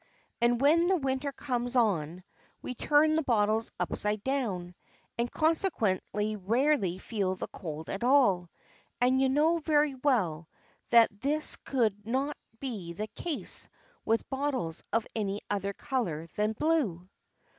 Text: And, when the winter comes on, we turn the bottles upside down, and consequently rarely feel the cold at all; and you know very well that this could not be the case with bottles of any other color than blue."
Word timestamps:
And, 0.41 0.59
when 0.59 0.87
the 0.87 0.95
winter 0.97 1.31
comes 1.31 1.75
on, 1.75 2.23
we 2.63 2.73
turn 2.73 3.15
the 3.15 3.21
bottles 3.21 3.71
upside 3.79 4.23
down, 4.23 4.73
and 5.19 5.31
consequently 5.31 6.35
rarely 6.35 6.97
feel 6.97 7.35
the 7.35 7.47
cold 7.49 7.87
at 7.87 8.03
all; 8.03 8.49
and 8.99 9.21
you 9.21 9.29
know 9.29 9.59
very 9.59 9.93
well 9.93 10.49
that 10.89 11.21
this 11.21 11.55
could 11.57 12.03
not 12.07 12.35
be 12.59 12.93
the 12.93 13.09
case 13.09 13.69
with 14.03 14.27
bottles 14.27 14.81
of 14.91 15.05
any 15.15 15.39
other 15.51 15.71
color 15.71 16.25
than 16.35 16.53
blue." 16.53 17.07